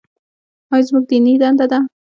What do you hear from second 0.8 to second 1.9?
زموږ دیني دنده ده.